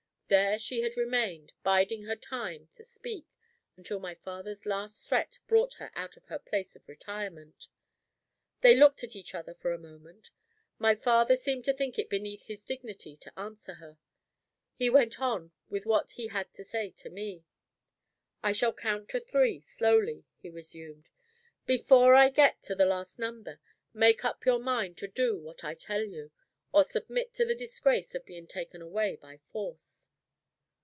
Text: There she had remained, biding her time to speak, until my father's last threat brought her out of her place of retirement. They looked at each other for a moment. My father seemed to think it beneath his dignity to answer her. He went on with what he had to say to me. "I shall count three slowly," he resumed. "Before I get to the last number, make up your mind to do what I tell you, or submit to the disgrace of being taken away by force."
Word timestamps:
There 0.33 0.57
she 0.57 0.79
had 0.79 0.95
remained, 0.95 1.51
biding 1.61 2.03
her 2.05 2.15
time 2.15 2.69
to 2.71 2.85
speak, 2.85 3.25
until 3.75 3.99
my 3.99 4.15
father's 4.15 4.65
last 4.65 5.05
threat 5.05 5.37
brought 5.45 5.73
her 5.73 5.91
out 5.93 6.15
of 6.15 6.23
her 6.27 6.39
place 6.39 6.73
of 6.73 6.87
retirement. 6.87 7.67
They 8.61 8.73
looked 8.73 9.03
at 9.03 9.13
each 9.13 9.35
other 9.35 9.53
for 9.53 9.73
a 9.73 9.77
moment. 9.77 10.29
My 10.79 10.95
father 10.95 11.35
seemed 11.35 11.65
to 11.65 11.73
think 11.73 11.99
it 11.99 12.09
beneath 12.09 12.45
his 12.45 12.63
dignity 12.63 13.17
to 13.17 13.37
answer 13.37 13.73
her. 13.73 13.97
He 14.73 14.89
went 14.89 15.19
on 15.19 15.51
with 15.67 15.85
what 15.85 16.11
he 16.11 16.27
had 16.27 16.53
to 16.53 16.63
say 16.63 16.91
to 16.91 17.09
me. 17.09 17.43
"I 18.41 18.53
shall 18.53 18.71
count 18.71 19.11
three 19.27 19.65
slowly," 19.67 20.23
he 20.37 20.49
resumed. 20.49 21.09
"Before 21.65 22.13
I 22.15 22.29
get 22.29 22.61
to 22.61 22.73
the 22.75 22.85
last 22.85 23.19
number, 23.19 23.59
make 23.93 24.23
up 24.23 24.45
your 24.45 24.59
mind 24.59 24.95
to 24.99 25.09
do 25.09 25.37
what 25.37 25.65
I 25.65 25.73
tell 25.73 26.05
you, 26.05 26.31
or 26.71 26.85
submit 26.85 27.33
to 27.33 27.43
the 27.43 27.53
disgrace 27.53 28.15
of 28.15 28.23
being 28.25 28.47
taken 28.47 28.81
away 28.81 29.17
by 29.17 29.41
force." 29.51 30.07